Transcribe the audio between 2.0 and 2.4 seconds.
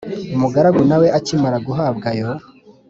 ayo